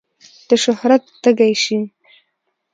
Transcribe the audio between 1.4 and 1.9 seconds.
شي.